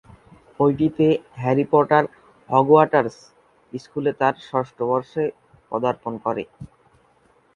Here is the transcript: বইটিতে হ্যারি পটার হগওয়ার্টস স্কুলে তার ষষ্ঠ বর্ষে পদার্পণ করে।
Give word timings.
বইটিতে 0.55 1.07
হ্যারি 1.35 1.65
পটার 1.71 2.03
হগওয়ার্টস 2.49 3.15
স্কুলে 3.73 4.11
তার 4.19 4.35
ষষ্ঠ 4.49 4.77
বর্ষে 4.89 5.23
পদার্পণ 5.71 6.13
করে। 6.25 6.43